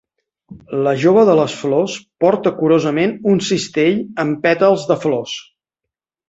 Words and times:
La 0.85 0.93
jove 1.01 1.25
de 1.29 1.35
les 1.39 1.57
flors 1.63 1.97
porta 2.25 2.53
curosament 2.61 3.13
un 3.35 3.43
cistell 3.49 4.01
amb 4.25 4.41
pètals 4.47 4.89
de 4.95 4.99
flors. 5.07 5.37